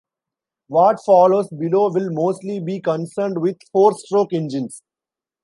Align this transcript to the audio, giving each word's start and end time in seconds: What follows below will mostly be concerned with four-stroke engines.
What 0.67 0.99
follows 1.05 1.47
below 1.49 1.91
will 1.93 2.09
mostly 2.09 2.59
be 2.59 2.79
concerned 2.81 3.37
with 3.39 3.59
four-stroke 3.71 4.33
engines. 4.33 4.81